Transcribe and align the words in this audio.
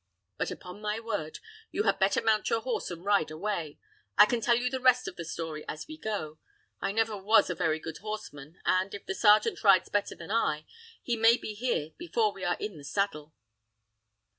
But, 0.39 0.49
upon 0.49 0.81
my 0.81 0.99
word, 0.99 1.37
you 1.69 1.83
had 1.83 1.99
better 1.99 2.23
mount 2.23 2.49
your 2.49 2.61
horse 2.61 2.89
and 2.89 3.05
ride 3.05 3.29
away. 3.29 3.77
I 4.17 4.25
can 4.25 4.41
tell 4.41 4.55
you 4.55 4.67
the 4.67 4.79
rest 4.79 5.07
of 5.07 5.15
the 5.15 5.23
story 5.23 5.63
as 5.67 5.87
we 5.87 5.95
go. 5.95 6.39
I 6.81 6.91
never 6.91 7.15
was 7.15 7.51
a 7.51 7.53
very 7.53 7.77
good 7.77 7.99
horseman, 7.99 8.59
and, 8.65 8.95
if 8.95 9.05
the 9.05 9.13
sergeant 9.13 9.63
rides 9.63 9.89
better 9.89 10.15
than 10.15 10.31
I, 10.31 10.65
he 11.03 11.15
may 11.15 11.37
be 11.37 11.53
here 11.53 11.91
before 11.99 12.33
we 12.33 12.43
are 12.43 12.57
in 12.59 12.77
the 12.79 12.83
saddle." 12.83 13.35